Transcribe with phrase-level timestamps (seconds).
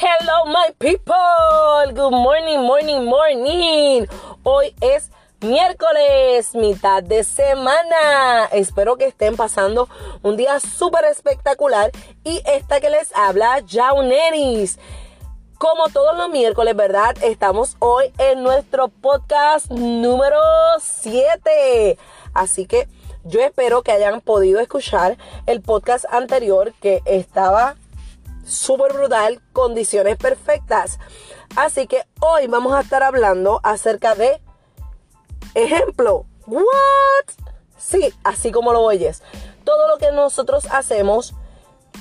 [0.00, 1.92] Hello, my people.
[1.92, 4.06] Good morning, morning, morning.
[4.44, 5.10] Hoy es
[5.40, 8.44] miércoles, mitad de semana.
[8.52, 9.88] Espero que estén pasando
[10.22, 11.90] un día súper espectacular.
[12.22, 14.78] Y esta que les habla, Jauneris.
[15.58, 17.16] Como todos los miércoles, ¿verdad?
[17.20, 20.38] Estamos hoy en nuestro podcast número
[20.80, 21.98] 7.
[22.34, 22.86] Así que
[23.24, 27.74] yo espero que hayan podido escuchar el podcast anterior que estaba
[28.48, 30.98] súper brutal, condiciones perfectas.
[31.56, 34.40] Así que hoy vamos a estar hablando acerca de
[35.54, 36.26] ejemplo.
[36.46, 36.64] ¿What?
[37.76, 39.22] Sí, así como lo oyes.
[39.64, 41.34] Todo lo que nosotros hacemos,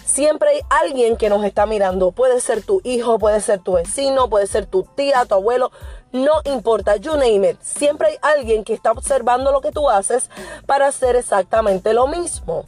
[0.05, 2.11] siempre hay alguien que nos está mirando.
[2.11, 5.71] Puede ser tu hijo, puede ser tu vecino, puede ser tu tía, tu abuelo.
[6.11, 7.61] No importa, you name it.
[7.61, 10.29] Siempre hay alguien que está observando lo que tú haces
[10.65, 12.65] para hacer exactamente lo mismo.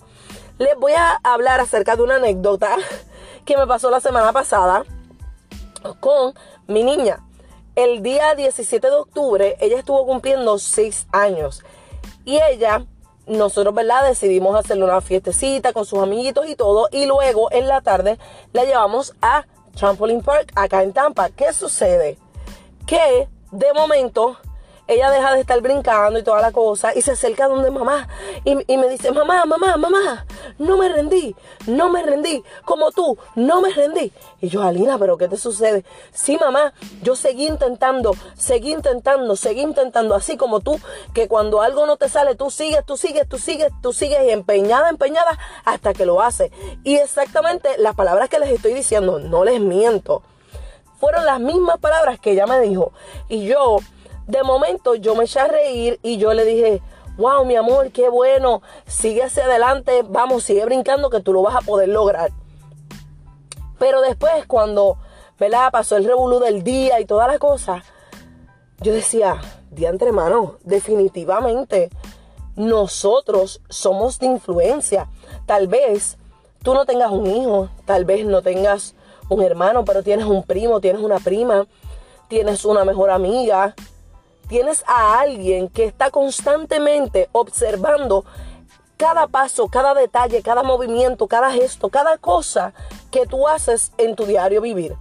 [0.58, 2.76] Les voy a hablar acerca de una anécdota
[3.50, 4.84] que me pasó la semana pasada
[6.00, 6.36] con
[6.68, 7.26] mi niña.
[7.76, 11.64] El día 17 de octubre ella estuvo cumpliendo 6 años
[12.26, 12.86] y ella,
[13.26, 14.08] nosotros, ¿verdad?
[14.08, 18.20] Decidimos hacerle una fiestecita con sus amiguitos y todo y luego en la tarde
[18.54, 21.32] la llevamos a Trampoline Park acá en Tampa.
[21.32, 22.20] ¿Qué sucede?
[22.86, 24.38] Que de momento
[24.90, 28.08] ella deja de estar brincando y toda la cosa y se acerca donde mamá
[28.44, 30.26] y, me dice, mamá, mamá, mamá,
[30.58, 31.36] no me rendí,
[31.68, 34.12] no me rendí, como tú, no me rendí.
[34.42, 35.86] Y yo, Alina, pero ¿qué te sucede?
[36.12, 36.74] Sí, mamá,
[37.04, 40.80] yo seguí intentando, seguí intentando, seguí intentando, así como tú,
[41.14, 44.32] que cuando algo no te sale, tú sigues, tú sigues, tú sigues, tú sigues y
[44.32, 46.52] empeñada, empeñada hasta que lo haces.
[46.84, 50.24] Y exactamente las palabras que les estoy diciendo, no les miento.
[51.00, 52.92] Fueron las mismas palabras que ella me dijo.
[53.30, 53.78] Y yo
[54.30, 56.84] de momento yo me eché a reír y yo le dije,
[57.18, 61.56] wow, mi amor, qué bueno, sigue hacia adelante, vamos, sigue brincando que tú lo vas
[61.56, 62.30] a poder lograr.
[63.80, 64.98] Pero después cuando,
[65.40, 65.72] ¿verdad?
[65.72, 67.84] Pasó el revolú del día y toda la cosa,
[68.82, 69.42] yo decía,
[69.72, 71.90] diantre hermano, definitivamente
[72.56, 75.10] nosotros somos de influencia.
[75.48, 76.20] Tal vez
[76.62, 78.94] tú no tengas un hijo, tal vez no tengas
[79.28, 81.66] un hermano, pero tienes un primo, tienes una prima,
[82.28, 83.74] tienes una mejor amiga,
[84.50, 88.26] tienes a alguien que está constantemente observando
[88.98, 92.74] cada paso, cada detalle, cada movimiento, cada gesto, cada cosa
[93.12, 94.96] que tú haces en tu diario vivir.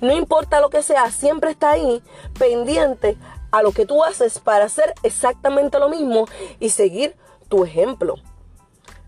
[0.00, 2.02] No importa lo que sea, siempre está ahí
[2.36, 3.16] pendiente
[3.52, 6.26] a lo que tú haces para hacer exactamente lo mismo
[6.58, 7.14] y seguir
[7.48, 8.16] tu ejemplo.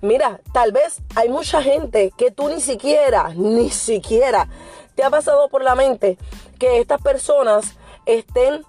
[0.02, 4.48] Mira, tal vez hay mucha gente que tú ni siquiera, ni siquiera
[4.94, 6.18] te ha pasado por la mente
[6.58, 7.74] que estas personas
[8.06, 8.64] estén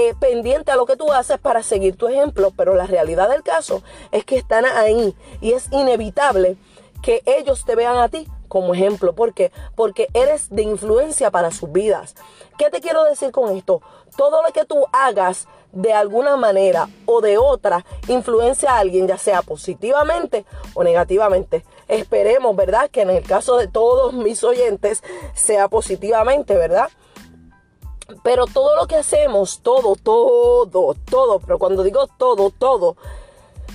[0.00, 3.42] eh, pendiente a lo que tú haces para seguir tu ejemplo, pero la realidad del
[3.42, 3.82] caso
[4.12, 6.56] es que están ahí y es inevitable
[7.02, 9.16] que ellos te vean a ti como ejemplo.
[9.16, 9.50] ¿Por qué?
[9.74, 12.14] Porque eres de influencia para sus vidas.
[12.58, 13.82] ¿Qué te quiero decir con esto?
[14.16, 19.18] Todo lo que tú hagas de alguna manera o de otra influencia a alguien, ya
[19.18, 20.44] sea positivamente
[20.74, 21.64] o negativamente.
[21.88, 22.88] Esperemos, ¿verdad?
[22.88, 25.02] Que en el caso de todos mis oyentes
[25.34, 26.88] sea positivamente, ¿verdad?
[28.22, 32.96] Pero todo lo que hacemos, todo, todo, todo, pero cuando digo todo, todo,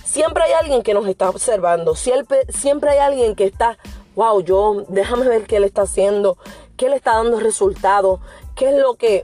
[0.03, 1.95] siempre hay alguien que nos está observando.
[1.95, 3.77] Siempre, siempre hay alguien que está,
[4.15, 6.37] wow, yo, déjame ver qué le está haciendo,
[6.77, 8.19] qué le está dando resultado,
[8.55, 9.23] qué es lo que...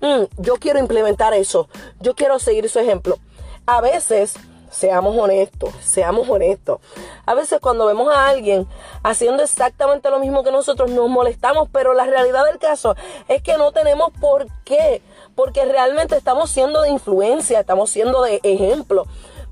[0.00, 1.68] Mm, yo quiero implementar eso,
[2.00, 3.18] yo quiero seguir su ejemplo.
[3.66, 4.34] A veces
[4.70, 6.80] Seamos honestos, seamos honestos.
[7.26, 8.68] A veces cuando vemos a alguien
[9.02, 12.94] haciendo exactamente lo mismo que nosotros nos molestamos, pero la realidad del caso
[13.28, 15.02] es que no tenemos por qué,
[15.34, 19.06] porque realmente estamos siendo de influencia, estamos siendo de ejemplo.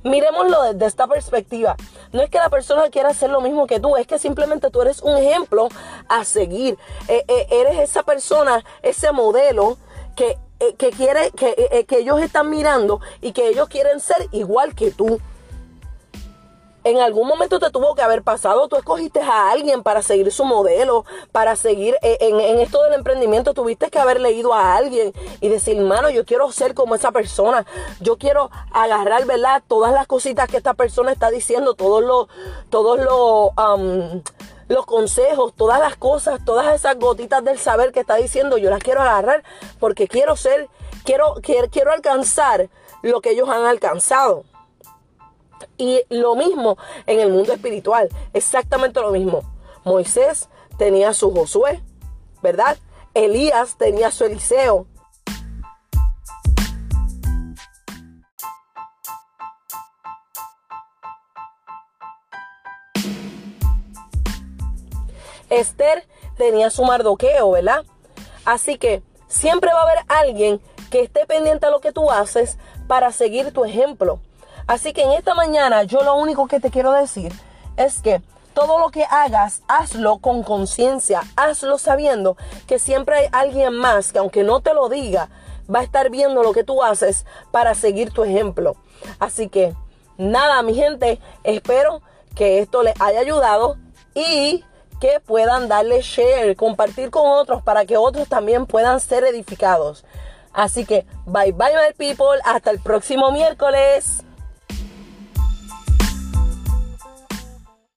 [0.04, 1.76] Miremoslo desde esta perspectiva.
[2.12, 4.80] No es que la persona quiera hacer lo mismo que tú, es que simplemente tú
[4.82, 5.68] eres un ejemplo
[6.08, 6.78] a seguir.
[7.08, 9.76] Eh, eh, eres esa persona, ese modelo
[10.14, 10.38] que
[10.78, 14.74] que quiere que, eh, eh, que ellos están mirando y que ellos quieren ser igual
[14.74, 15.20] que tú.
[16.84, 20.44] En algún momento te tuvo que haber pasado, tú escogiste a alguien para seguir su
[20.44, 25.48] modelo, para seguir en, en, esto del emprendimiento, tuviste que haber leído a alguien y
[25.48, 27.66] decir, mano, yo quiero ser como esa persona,
[28.00, 29.62] yo quiero agarrar, ¿verdad?
[29.66, 32.28] Todas las cositas que esta persona está diciendo, todos los,
[32.70, 33.50] todos los,
[34.68, 38.82] los consejos, todas las cosas, todas esas gotitas del saber que está diciendo, yo las
[38.82, 39.42] quiero agarrar
[39.80, 40.68] porque quiero ser,
[41.04, 42.68] quiero, quiero, quiero alcanzar
[43.02, 44.44] lo que ellos han alcanzado.
[45.76, 46.76] Y lo mismo
[47.06, 49.42] en el mundo espiritual, exactamente lo mismo.
[49.84, 51.82] Moisés tenía su Josué,
[52.42, 52.76] ¿verdad?
[53.14, 54.86] Elías tenía su Eliseo.
[65.50, 66.06] Esther
[66.36, 67.84] tenía su mardoqueo, ¿verdad?
[68.44, 70.60] Así que siempre va a haber alguien
[70.90, 74.20] que esté pendiente a lo que tú haces para seguir tu ejemplo.
[74.66, 77.32] Así que en esta mañana yo lo único que te quiero decir
[77.76, 78.22] es que
[78.54, 82.36] todo lo que hagas, hazlo con conciencia, hazlo sabiendo
[82.66, 85.28] que siempre hay alguien más que aunque no te lo diga,
[85.72, 88.76] va a estar viendo lo que tú haces para seguir tu ejemplo.
[89.20, 89.74] Así que
[90.16, 92.02] nada, mi gente, espero
[92.34, 93.76] que esto les haya ayudado
[94.14, 94.64] y
[95.00, 100.04] que puedan darle share, compartir con otros para que otros también puedan ser edificados.
[100.52, 104.24] Así que bye bye my people, hasta el próximo miércoles.